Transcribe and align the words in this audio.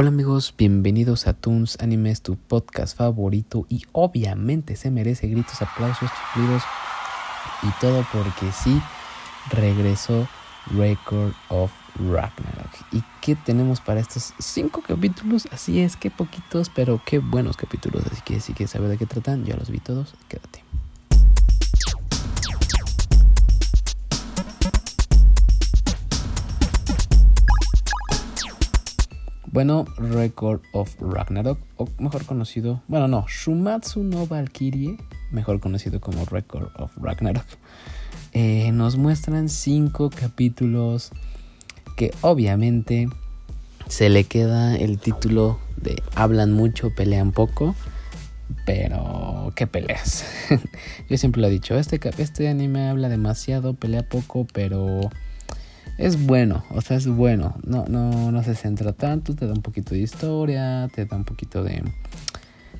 Hola 0.00 0.08
amigos, 0.08 0.54
bienvenidos 0.56 1.26
a 1.26 1.34
Toons 1.34 1.76
Animes, 1.78 2.22
tu 2.22 2.36
podcast 2.36 2.96
favorito 2.96 3.66
y 3.68 3.82
obviamente 3.92 4.74
se 4.76 4.90
merece 4.90 5.28
gritos, 5.28 5.60
aplausos, 5.60 6.08
chiflidos 6.08 6.62
y 7.62 7.80
todo 7.82 8.06
porque 8.10 8.50
sí 8.50 8.80
regresó 9.50 10.26
Record 10.74 11.34
of 11.50 11.70
Ragnarok. 11.96 12.70
¿Y 12.92 13.02
qué 13.20 13.34
tenemos 13.36 13.82
para 13.82 14.00
estos 14.00 14.32
cinco 14.38 14.80
capítulos? 14.80 15.46
Así 15.52 15.80
es, 15.80 15.98
qué 15.98 16.10
poquitos, 16.10 16.70
pero 16.70 17.02
qué 17.04 17.18
buenos 17.18 17.58
capítulos. 17.58 18.02
Así 18.10 18.22
que 18.22 18.40
si 18.40 18.54
quieres 18.54 18.70
saber 18.70 18.88
de 18.88 18.96
qué 18.96 19.04
tratan, 19.04 19.44
ya 19.44 19.54
los 19.54 19.68
vi 19.68 19.80
todos, 19.80 20.14
quédate. 20.28 20.49
Bueno, 29.52 29.84
Record 29.96 30.60
of 30.72 30.94
Ragnarok, 31.00 31.58
o 31.76 31.88
mejor 31.98 32.24
conocido, 32.24 32.82
bueno, 32.86 33.08
no, 33.08 33.26
Shumatsu 33.26 34.04
no 34.04 34.24
Valkyrie, 34.28 34.96
mejor 35.32 35.58
conocido 35.58 36.00
como 36.00 36.24
Record 36.24 36.68
of 36.76 36.96
Ragnarok, 36.96 37.44
eh, 38.32 38.70
nos 38.70 38.96
muestran 38.96 39.48
cinco 39.48 40.08
capítulos 40.08 41.10
que 41.96 42.14
obviamente 42.20 43.08
se 43.88 44.08
le 44.08 44.22
queda 44.22 44.76
el 44.76 45.00
título 45.00 45.58
de 45.76 46.00
hablan 46.14 46.52
mucho, 46.52 46.94
pelean 46.94 47.32
poco, 47.32 47.74
pero 48.66 49.52
¿qué 49.56 49.66
peleas? 49.66 50.24
Yo 51.10 51.18
siempre 51.18 51.42
lo 51.42 51.48
he 51.48 51.50
dicho, 51.50 51.76
este, 51.76 51.98
este 52.18 52.48
anime 52.48 52.88
habla 52.88 53.08
demasiado, 53.08 53.74
pelea 53.74 54.04
poco, 54.08 54.46
pero 54.52 55.10
es 56.00 56.26
bueno, 56.26 56.64
o 56.70 56.80
sea, 56.80 56.96
es 56.96 57.06
bueno. 57.06 57.54
No, 57.62 57.84
no, 57.86 58.32
no 58.32 58.42
se 58.42 58.54
centra 58.54 58.94
tanto, 58.94 59.34
te 59.34 59.46
da 59.46 59.52
un 59.52 59.60
poquito 59.60 59.94
de 59.94 60.00
historia, 60.00 60.88
te 60.94 61.04
da 61.04 61.14
un 61.14 61.24
poquito 61.24 61.62
de. 61.62 61.82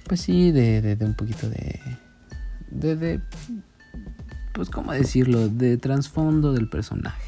Pues 0.09 0.23
sí, 0.23 0.53
de, 0.53 0.81
de, 0.81 1.05
un 1.05 1.15
poquito 1.15 1.51
de, 1.51 1.79
de. 2.71 2.97
de. 2.97 3.21
Pues, 4.55 4.71
¿cómo 4.71 4.93
decirlo? 4.93 5.51
De 5.51 5.77
trasfondo 5.77 6.55
del 6.55 6.71
personaje. 6.71 7.23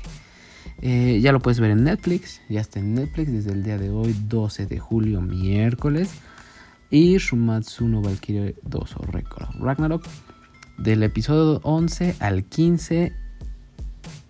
Eh, 0.80 1.20
ya 1.20 1.30
lo 1.30 1.40
puedes 1.40 1.60
ver 1.60 1.70
en 1.70 1.84
Netflix, 1.84 2.40
ya 2.48 2.62
está 2.62 2.80
en 2.80 2.94
Netflix 2.94 3.30
desde 3.30 3.52
el 3.52 3.62
día 3.62 3.76
de 3.76 3.90
hoy, 3.90 4.16
12 4.28 4.64
de 4.64 4.78
julio, 4.78 5.20
miércoles. 5.20 6.10
Y 6.90 7.18
Shumatsu 7.18 7.86
no 7.86 8.00
Valkyrie 8.00 8.56
2 8.62 8.96
o 8.96 9.04
Ragnarok. 9.60 10.06
Del 10.78 11.02
episodio 11.02 11.60
11 11.64 12.16
al 12.18 12.44
15 12.44 13.12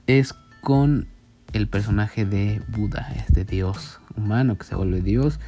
es 0.08 0.34
con 0.60 1.11
el 1.52 1.68
personaje 1.68 2.24
de 2.24 2.62
Buda, 2.68 3.12
este 3.16 3.44
dios 3.44 4.00
humano 4.16 4.56
que 4.56 4.64
se 4.64 4.74
vuelve 4.74 5.00
dios 5.00 5.38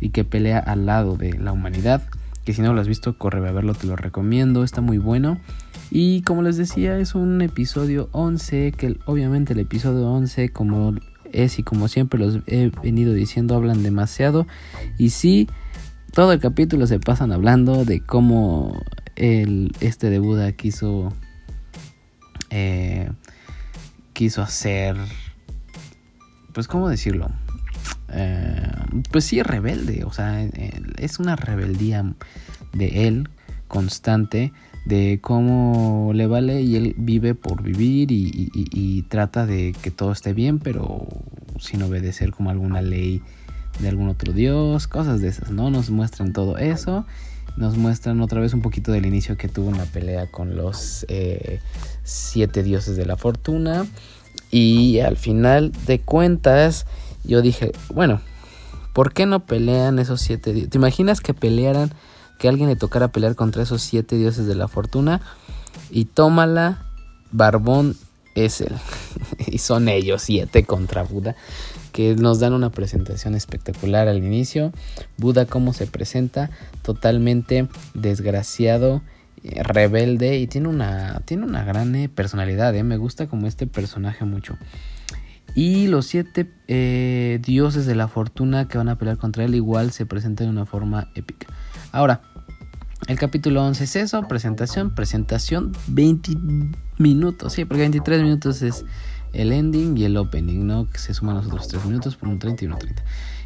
y 0.00 0.10
que 0.10 0.24
pelea 0.24 0.58
al 0.58 0.86
lado 0.86 1.16
de 1.16 1.32
la 1.38 1.52
humanidad. 1.52 2.02
Que 2.44 2.52
si 2.52 2.62
no 2.62 2.74
lo 2.74 2.80
has 2.80 2.88
visto, 2.88 3.16
corre 3.16 3.46
a 3.46 3.52
verlo, 3.52 3.74
te 3.74 3.86
lo 3.86 3.94
recomiendo, 3.94 4.64
está 4.64 4.80
muy 4.80 4.98
bueno. 4.98 5.38
Y 5.90 6.22
como 6.22 6.42
les 6.42 6.56
decía, 6.56 6.98
es 6.98 7.14
un 7.14 7.40
episodio 7.40 8.08
11, 8.12 8.72
que 8.72 8.98
obviamente 9.04 9.52
el 9.52 9.60
episodio 9.60 10.10
11, 10.10 10.48
como 10.48 10.94
es 11.32 11.58
y 11.58 11.62
como 11.62 11.88
siempre 11.88 12.18
los 12.18 12.40
he 12.46 12.70
venido 12.82 13.12
diciendo, 13.12 13.54
hablan 13.54 13.82
demasiado. 13.82 14.46
Y 14.98 15.10
sí, 15.10 15.48
todo 16.12 16.32
el 16.32 16.40
capítulo 16.40 16.86
se 16.86 16.98
pasan 16.98 17.30
hablando 17.30 17.84
de 17.84 18.00
cómo 18.00 18.82
el, 19.16 19.72
este 19.80 20.10
de 20.10 20.18
Buda 20.18 20.52
quiso, 20.52 21.12
eh, 22.50 23.10
quiso 24.12 24.42
hacer 24.42 24.96
pues, 26.52 26.68
¿cómo 26.68 26.88
decirlo? 26.88 27.30
Eh, 28.08 28.70
pues 29.10 29.24
sí, 29.24 29.42
rebelde, 29.42 30.04
o 30.04 30.12
sea, 30.12 30.42
es 30.98 31.18
una 31.18 31.36
rebeldía 31.36 32.14
de 32.72 33.08
él 33.08 33.28
constante, 33.68 34.52
de 34.84 35.18
cómo 35.22 36.12
le 36.12 36.26
vale 36.26 36.60
y 36.60 36.76
él 36.76 36.94
vive 36.98 37.34
por 37.34 37.62
vivir 37.62 38.08
y, 38.10 39.02
trata 39.08 39.46
de 39.46 39.74
que 39.80 39.90
todo 39.90 40.12
esté 40.12 40.32
bien, 40.32 40.58
pero 40.58 41.06
sin 41.58 41.82
obedecer 41.82 42.32
como 42.32 42.50
alguna 42.50 42.82
ley 42.82 43.22
de 43.80 43.88
algún 43.88 44.08
otro 44.08 44.32
dios, 44.32 44.86
cosas 44.86 45.20
de 45.20 45.28
esas, 45.28 45.50
¿no? 45.50 45.70
Nos 45.70 45.90
muestran 45.90 46.32
todo 46.32 46.58
eso, 46.58 47.06
nos 47.56 47.76
muestran 47.76 48.20
otra 48.20 48.40
vez 48.40 48.54
un 48.54 48.62
poquito 48.62 48.92
del 48.92 49.06
inicio 49.06 49.36
que 49.36 49.48
tuvo 49.48 49.68
una 49.68 49.84
pelea 49.84 50.30
con 50.30 50.56
los 50.56 51.06
eh, 51.08 51.60
siete 52.02 52.62
dioses 52.62 52.96
de 52.96 53.06
la 53.06 53.16
fortuna 53.16 53.86
y 54.52 55.00
al 55.00 55.16
final 55.16 55.72
de 55.86 55.98
cuentas, 55.98 56.86
yo 57.24 57.40
dije, 57.40 57.72
bueno, 57.92 58.20
¿por 58.92 59.14
qué 59.14 59.24
no 59.24 59.46
pelean 59.46 59.98
esos 59.98 60.20
siete 60.20 60.52
dioses? 60.52 60.70
¿Te 60.70 60.78
imaginas 60.78 61.20
que 61.22 61.32
pelearan, 61.32 61.90
que 62.38 62.48
alguien 62.48 62.68
le 62.68 62.76
tocara 62.76 63.08
pelear 63.08 63.34
contra 63.34 63.62
esos 63.62 63.80
siete 63.80 64.16
dioses 64.16 64.46
de 64.46 64.54
la 64.54 64.68
fortuna? 64.68 65.22
Y 65.90 66.04
tómala, 66.04 66.84
Barbón 67.30 67.96
es 68.34 68.60
él. 68.60 68.74
y 69.46 69.56
son 69.56 69.88
ellos, 69.88 70.20
siete 70.20 70.64
contra 70.64 71.02
Buda, 71.02 71.34
que 71.92 72.14
nos 72.14 72.38
dan 72.38 72.52
una 72.52 72.68
presentación 72.68 73.34
espectacular 73.34 74.06
al 74.06 74.18
inicio. 74.18 74.70
Buda, 75.16 75.46
cómo 75.46 75.72
se 75.72 75.86
presenta, 75.86 76.50
totalmente 76.82 77.68
desgraciado 77.94 79.00
rebelde 79.42 80.38
y 80.38 80.46
tiene 80.46 80.68
una, 80.68 81.20
tiene 81.24 81.44
una 81.44 81.64
gran 81.64 81.94
eh, 81.94 82.08
personalidad, 82.08 82.74
eh. 82.74 82.82
me 82.82 82.96
gusta 82.96 83.26
como 83.26 83.46
este 83.46 83.66
personaje 83.66 84.24
mucho. 84.24 84.56
Y 85.54 85.88
los 85.88 86.06
siete 86.06 86.50
eh, 86.68 87.38
dioses 87.44 87.84
de 87.84 87.94
la 87.94 88.08
fortuna 88.08 88.68
que 88.68 88.78
van 88.78 88.88
a 88.88 88.96
pelear 88.96 89.18
contra 89.18 89.44
él 89.44 89.54
igual 89.54 89.92
se 89.92 90.06
presentan 90.06 90.46
de 90.46 90.52
una 90.52 90.66
forma 90.66 91.10
épica. 91.14 91.48
Ahora, 91.90 92.22
el 93.08 93.18
capítulo 93.18 93.64
11 93.64 93.84
es 93.84 93.96
eso, 93.96 94.22
presentación, 94.28 94.94
presentación 94.94 95.72
20 95.88 96.32
minutos, 96.98 97.52
sí, 97.52 97.64
porque 97.64 97.80
23 97.82 98.22
minutos 98.22 98.62
es 98.62 98.84
el 99.32 99.52
ending 99.52 99.96
y 99.98 100.04
el 100.04 100.16
opening, 100.16 100.66
¿no? 100.66 100.88
Que 100.88 100.98
se 100.98 101.12
suman 101.12 101.36
los 101.36 101.46
otros 101.46 101.68
3 101.68 101.84
minutos 101.86 102.16
por 102.16 102.28
un 102.28 102.38
30 102.38 102.64
y 102.64 102.68
1.30. 102.68 102.78
30. 102.78 103.04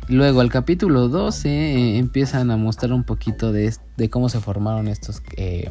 Luego, 0.09 0.41
el 0.41 0.51
capítulo 0.51 1.09
12 1.09 1.49
eh, 1.49 1.99
empiezan 1.99 2.53
a 2.53 2.57
mostrar 2.57 2.93
un 2.93 3.03
poquito 3.03 3.51
de, 3.51 3.75
de 3.97 4.09
cómo 4.09 4.29
se 4.29 4.39
formaron 4.39 4.87
estos 4.87 5.21
eh, 5.37 5.69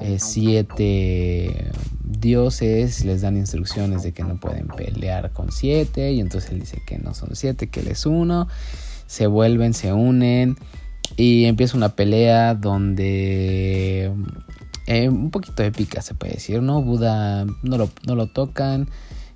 eh, 0.00 0.16
siete 0.18 1.70
dioses. 2.02 3.04
Les 3.04 3.20
dan 3.20 3.36
instrucciones 3.36 4.02
de 4.04 4.12
que 4.12 4.24
no 4.24 4.40
pueden 4.40 4.68
pelear 4.68 5.32
con 5.32 5.52
siete. 5.52 6.12
Y 6.12 6.20
entonces 6.20 6.50
él 6.50 6.60
dice 6.60 6.82
que 6.86 6.98
no 6.98 7.12
son 7.12 7.36
siete, 7.36 7.66
que 7.66 7.80
él 7.80 7.88
es 7.88 8.06
uno. 8.06 8.48
Se 9.06 9.26
vuelven, 9.26 9.74
se 9.74 9.92
unen. 9.92 10.56
Y 11.16 11.44
empieza 11.44 11.76
una 11.76 11.90
pelea 11.90 12.54
donde. 12.54 14.10
un 14.88 15.30
poquito 15.30 15.62
épica, 15.62 16.00
se 16.00 16.14
puede 16.14 16.34
decir, 16.34 16.62
¿no? 16.62 16.80
Buda 16.80 17.44
no 17.62 17.76
lo, 17.76 17.90
no 18.06 18.14
lo 18.14 18.28
tocan 18.28 18.88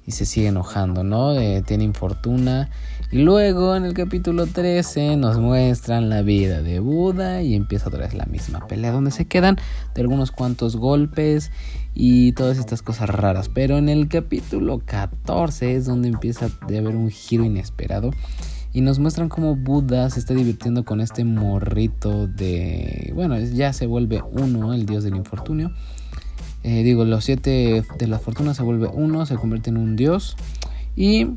y 0.07 0.13
se 0.13 0.25
sigue 0.25 0.49
enojando, 0.49 1.03
¿no? 1.03 1.35
tiene 1.63 1.85
infortuna 1.85 2.71
y 3.11 3.19
luego 3.19 3.77
en 3.77 3.85
el 3.85 3.95
capítulo 3.95 4.47
13 4.47 5.17
nos 5.17 5.39
muestran 5.39 6.09
la 6.09 6.23
vida 6.23 6.63
de 6.63 6.81
Buda 6.81 7.43
y 7.43 7.55
empieza 7.55 7.89
otra 7.89 8.01
vez 8.01 8.15
la 8.15 8.27
misma 8.27 8.67
pelea 8.67 8.91
donde 8.91 9.11
se 9.11 9.27
quedan 9.27 9.57
de 9.95 10.01
algunos 10.01 10.33
cuantos 10.33 10.77
golpes 10.77 11.51
y 11.95 12.33
todas 12.33 12.59
estas 12.59 12.83
cosas 12.83 13.09
raras. 13.09 13.49
Pero 13.49 13.79
en 13.79 13.89
el 13.89 14.09
capítulo 14.09 14.81
14 14.85 15.77
es 15.77 15.87
donde 15.87 16.09
empieza 16.09 16.47
a 16.47 16.65
haber 16.65 16.97
un 16.97 17.11
giro 17.11 17.45
inesperado 17.45 18.11
y 18.73 18.81
nos 18.81 18.99
muestran 18.99 19.29
cómo 19.29 19.55
Buda 19.57 20.11
se 20.11 20.19
está 20.19 20.35
divirtiendo 20.35 20.85
con 20.85 21.01
este 21.01 21.25
morrito 21.25 22.27
de... 22.27 23.13
Bueno, 23.15 23.39
ya 23.39 23.73
se 23.73 23.87
vuelve 23.87 24.21
uno, 24.33 24.75
el 24.75 24.85
dios 24.85 25.05
del 25.05 25.17
infortunio. 25.17 25.73
Eh, 26.67 26.83
digo, 26.83 27.05
los 27.05 27.25
siete 27.25 27.85
de 27.97 28.07
la 28.09 28.19
fortuna 28.19 28.53
se 28.53 28.65
vuelve 28.65 28.89
uno, 28.93 29.25
se 29.25 29.37
convierte 29.37 29.71
en 29.71 29.77
un 29.77 29.95
dios. 29.95 30.37
Y 30.97 31.29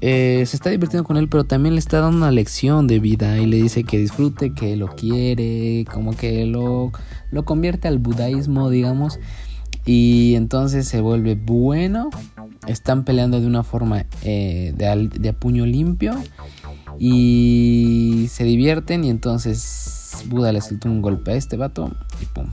eh, 0.00 0.44
se 0.46 0.56
está 0.56 0.70
divirtiendo 0.70 1.04
con 1.04 1.18
él, 1.18 1.28
pero 1.28 1.44
también 1.44 1.74
le 1.74 1.78
está 1.78 2.00
dando 2.00 2.16
una 2.16 2.30
lección 2.30 2.86
de 2.86 3.00
vida 3.00 3.38
y 3.38 3.44
le 3.44 3.58
dice 3.58 3.84
que 3.84 3.98
disfrute, 3.98 4.54
que 4.54 4.76
lo 4.76 4.88
quiere, 4.88 5.84
como 5.92 6.16
que 6.16 6.46
lo, 6.46 6.90
lo 7.30 7.44
convierte 7.44 7.86
al 7.86 7.98
budaísmo, 7.98 8.70
digamos. 8.70 9.18
Y 9.84 10.34
entonces 10.36 10.88
se 10.88 11.02
vuelve 11.02 11.34
bueno. 11.34 12.08
Están 12.66 13.04
peleando 13.04 13.42
de 13.42 13.46
una 13.46 13.62
forma 13.62 14.06
eh, 14.22 14.72
de, 14.74 15.10
de 15.20 15.32
puño 15.34 15.66
limpio. 15.66 16.14
Y 16.98 18.24
se 18.30 18.44
divierten. 18.44 19.04
Y 19.04 19.10
entonces 19.10 20.24
Buda 20.30 20.50
le 20.50 20.62
suelta 20.62 20.88
un 20.88 21.02
golpe 21.02 21.32
a 21.32 21.34
este 21.34 21.58
vato. 21.58 21.90
Y 22.22 22.24
pum. 22.24 22.46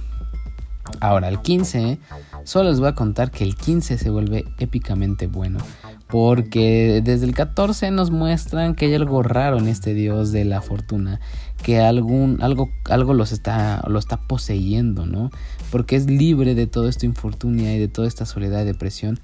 Ahora, 0.99 1.29
el 1.29 1.41
15. 1.41 1.99
Solo 2.43 2.69
les 2.69 2.79
voy 2.79 2.89
a 2.89 2.95
contar 2.95 3.31
que 3.31 3.43
el 3.43 3.55
15 3.55 3.97
se 3.97 4.09
vuelve 4.09 4.45
épicamente 4.59 5.27
bueno. 5.27 5.59
Porque 6.07 7.01
desde 7.03 7.25
el 7.25 7.33
14 7.33 7.91
nos 7.91 8.11
muestran 8.11 8.75
que 8.75 8.85
hay 8.85 8.95
algo 8.95 9.23
raro 9.23 9.57
en 9.57 9.67
este 9.67 9.93
dios 9.93 10.31
de 10.31 10.45
la 10.45 10.61
fortuna, 10.61 11.19
que 11.61 11.81
algún, 11.81 12.41
algo, 12.41 12.69
algo 12.85 13.13
los 13.13 13.33
está, 13.33 13.83
lo 13.87 13.99
está 13.99 14.15
poseyendo, 14.15 15.05
¿no? 15.05 15.31
Porque 15.69 15.97
es 15.97 16.09
libre 16.09 16.55
de 16.55 16.65
todo 16.65 16.87
esto 16.87 17.05
infortunia 17.05 17.75
y 17.75 17.79
de 17.79 17.89
toda 17.89 18.07
esta 18.07 18.25
soledad 18.25 18.61
y 18.61 18.65
depresión. 18.65 19.19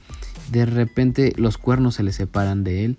De 0.52 0.66
repente 0.66 1.32
los 1.38 1.58
cuernos 1.58 1.96
se 1.96 2.04
le 2.04 2.12
separan 2.12 2.66
de 2.66 2.84
él 2.84 2.98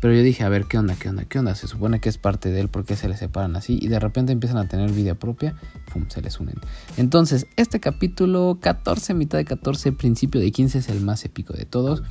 Pero 0.00 0.14
yo 0.14 0.22
dije, 0.22 0.44
a 0.44 0.48
ver, 0.48 0.66
¿qué 0.66 0.78
onda? 0.78 0.94
¿Qué 0.94 1.08
onda? 1.08 1.24
¿Qué 1.24 1.38
onda? 1.38 1.54
Se 1.54 1.66
supone 1.66 2.00
que 2.00 2.08
es 2.08 2.18
parte 2.18 2.50
de 2.50 2.60
él, 2.60 2.68
¿por 2.68 2.84
qué 2.84 2.96
se 2.96 3.08
le 3.08 3.16
separan 3.16 3.56
así? 3.56 3.78
Y 3.80 3.88
de 3.88 3.98
repente 3.98 4.32
empiezan 4.32 4.58
a 4.58 4.68
tener 4.68 4.92
vida 4.92 5.14
propia, 5.14 5.54
¡pum! 5.92 6.04
se 6.08 6.20
les 6.20 6.38
unen. 6.38 6.56
Entonces, 6.96 7.46
este 7.56 7.80
capítulo 7.80 8.58
14, 8.60 9.14
mitad 9.14 9.38
de 9.38 9.46
14, 9.46 9.92
principio 9.92 10.40
de 10.40 10.52
15 10.52 10.78
es 10.78 10.88
el 10.88 11.00
más 11.00 11.24
épico 11.24 11.54
de 11.54 11.64
todos. 11.64 12.02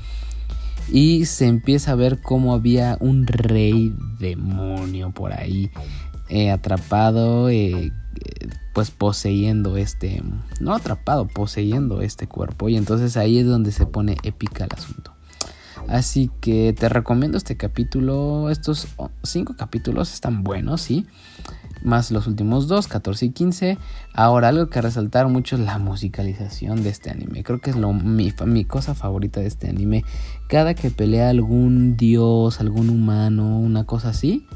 Y 0.92 1.26
se 1.26 1.48
empieza 1.48 1.92
a 1.92 1.96
ver 1.96 2.22
cómo 2.22 2.54
había 2.54 2.98
un 3.00 3.26
rey 3.28 3.96
demonio 4.20 5.12
por 5.12 5.34
ahí 5.34 5.72
eh, 6.30 6.52
atrapado, 6.52 7.50
eh, 7.50 7.92
pues 8.74 8.92
poseyendo 8.92 9.78
este, 9.78 10.22
no 10.60 10.76
atrapado, 10.76 11.28
poseyendo 11.28 12.02
este 12.02 12.28
cuerpo. 12.28 12.70
Y 12.70 12.78
entonces 12.78 13.18
ahí 13.18 13.40
es 13.40 13.46
donde 13.46 13.72
se 13.72 13.86
pone 13.86 14.18
épica 14.24 14.66
el 14.66 14.74
asunto. 14.74 15.15
Así 15.88 16.32
que 16.42 16.74
te 16.74 16.90
recomiendo 16.90 17.38
este 17.38 17.58
capítulo. 17.58 18.50
Estos 18.50 18.88
cinco 19.24 19.56
capítulos 19.56 20.14
están 20.14 20.44
buenos, 20.44 20.82
sí. 20.82 21.06
Más 21.84 22.10
los 22.10 22.26
últimos 22.26 22.68
dos, 22.68 22.88
14 22.88 23.28
y 23.28 23.30
15. 23.30 23.78
Ahora, 24.14 24.48
algo 24.48 24.70
que 24.70 24.82
resaltar 24.82 25.28
mucho 25.28 25.56
es 25.56 25.62
la 25.62 25.78
musicalización 25.78 26.82
de 26.82 26.90
este 26.90 27.12
anime. 27.12 27.44
Creo 27.44 27.62
que 27.62 27.70
es 27.70 27.76
lo, 27.76 27.94
mi, 27.94 28.34
mi 28.46 28.66
cosa 28.66 28.96
favorita 28.96 29.40
de 29.40 29.48
este 29.48 29.70
anime. 29.70 30.04
Cada 30.48 30.74
que 30.74 30.90
pelea 30.90 31.30
algún 31.30 31.96
dios, 31.96 32.60
algún 32.60 32.90
humano, 32.90 33.60
una 33.60 33.84
cosa 33.84 34.10
así, 34.10 34.48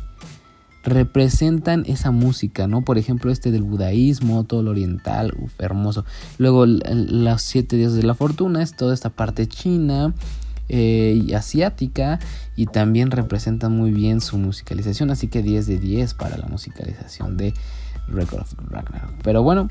representan 0.83 1.83
esa 1.87 2.09
música, 2.09 2.67
¿no? 2.67 2.83
Por 2.83 2.97
ejemplo, 2.97 3.31
este 3.31 3.51
del 3.51 3.63
budaísmo, 3.63 4.45
todo 4.45 4.63
lo 4.63 4.71
oriental, 4.71 5.33
uf, 5.39 5.53
hermoso. 5.59 6.05
Luego, 6.39 6.65
los 6.65 7.41
siete 7.43 7.75
dioses 7.75 7.97
de 7.97 8.03
la 8.03 8.15
fortuna, 8.15 8.63
es 8.63 8.75
toda 8.75 8.95
esta 8.95 9.11
parte 9.11 9.47
china 9.47 10.15
eh, 10.69 11.21
y 11.25 11.33
asiática 11.33 12.19
y 12.55 12.67
también 12.67 13.11
representan 13.11 13.75
muy 13.75 13.91
bien 13.91 14.21
su 14.21 14.37
musicalización, 14.37 15.09
así 15.11 15.27
que 15.27 15.41
10 15.41 15.67
de 15.67 15.79
10 15.79 16.13
para 16.13 16.37
la 16.37 16.47
musicalización 16.47 17.37
de 17.37 17.53
Record 18.07 18.41
of 18.41 18.53
Ragnarok. 18.69 19.15
Pero 19.23 19.43
bueno, 19.43 19.69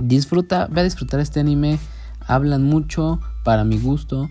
disfruta, 0.00 0.66
ve 0.66 0.82
a 0.82 0.84
disfrutar 0.84 1.20
este 1.20 1.40
anime, 1.40 1.78
hablan 2.26 2.62
mucho 2.64 3.20
para 3.44 3.64
mi 3.64 3.78
gusto 3.78 4.28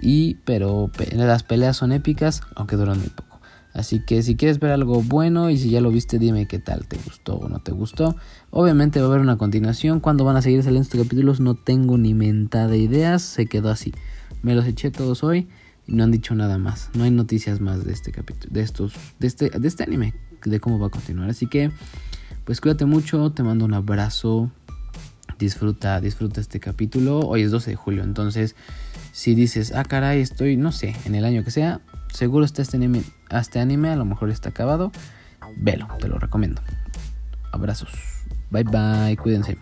y 0.00 0.36
pero 0.44 0.90
las 1.12 1.42
peleas 1.42 1.76
son 1.76 1.92
épicas, 1.92 2.42
aunque 2.54 2.76
duran 2.76 2.98
muy 2.98 3.08
poco. 3.08 3.32
Así 3.74 4.04
que 4.04 4.22
si 4.22 4.36
quieres 4.36 4.60
ver 4.60 4.70
algo 4.70 5.02
bueno 5.02 5.48
y 5.48 5.56
si 5.56 5.70
ya 5.70 5.80
lo 5.80 5.90
viste, 5.90 6.18
dime 6.18 6.46
qué 6.46 6.58
tal, 6.58 6.86
te 6.86 6.98
gustó 6.98 7.36
o 7.36 7.48
no 7.48 7.58
te 7.58 7.72
gustó. 7.72 8.16
Obviamente 8.50 9.00
va 9.00 9.06
a 9.06 9.08
haber 9.08 9.20
una 9.20 9.38
continuación. 9.38 10.00
Cuando 10.00 10.24
van 10.24 10.36
a 10.36 10.42
seguir 10.42 10.62
saliendo 10.62 10.84
estos 10.84 11.02
capítulos? 11.02 11.40
No 11.40 11.54
tengo 11.54 11.96
ni 11.96 12.12
mentada 12.12 12.76
ideas. 12.76 13.22
Se 13.22 13.46
quedó 13.46 13.70
así. 13.70 13.94
Me 14.42 14.54
los 14.54 14.66
eché 14.66 14.90
todos 14.90 15.22
hoy 15.22 15.48
y 15.86 15.94
no 15.94 16.04
han 16.04 16.10
dicho 16.10 16.34
nada 16.34 16.58
más. 16.58 16.90
No 16.94 17.04
hay 17.04 17.10
noticias 17.10 17.60
más 17.60 17.84
de 17.84 17.92
este 17.92 18.12
capítulo, 18.12 18.52
de 18.52 18.62
estos, 18.62 18.94
de 19.18 19.26
este, 19.26 19.50
de 19.50 19.68
este 19.68 19.84
anime, 19.84 20.14
de 20.44 20.60
cómo 20.60 20.78
va 20.78 20.88
a 20.88 20.90
continuar. 20.90 21.30
Así 21.30 21.46
que, 21.46 21.70
pues 22.44 22.60
cuídate 22.60 22.84
mucho, 22.84 23.30
te 23.32 23.42
mando 23.42 23.64
un 23.64 23.74
abrazo. 23.74 24.50
Disfruta, 25.38 26.00
disfruta 26.00 26.40
este 26.40 26.60
capítulo. 26.60 27.20
Hoy 27.20 27.42
es 27.42 27.50
12 27.50 27.70
de 27.70 27.76
julio, 27.76 28.04
entonces 28.04 28.54
si 29.12 29.34
dices, 29.34 29.72
ah 29.74 29.84
caray, 29.84 30.20
estoy, 30.20 30.56
no 30.56 30.72
sé, 30.72 30.96
en 31.04 31.14
el 31.14 31.24
año 31.24 31.44
que 31.44 31.50
sea, 31.50 31.80
seguro 32.12 32.44
está 32.44 32.62
este 32.62 32.76
anime, 32.76 33.02
este 33.30 33.60
anime, 33.60 33.90
a 33.90 33.96
lo 33.96 34.04
mejor 34.04 34.30
está 34.30 34.48
acabado. 34.48 34.90
Velo, 35.56 35.86
te 36.00 36.08
lo 36.08 36.18
recomiendo. 36.18 36.62
Abrazos. 37.52 37.90
Bye 38.50 38.64
bye, 38.64 39.16
cuídense. 39.16 39.58